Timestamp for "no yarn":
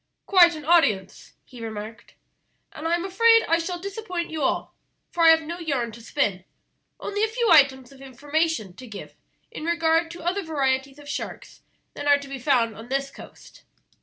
5.43-5.91